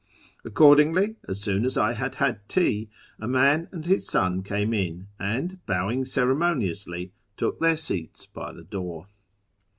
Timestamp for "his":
3.85-4.07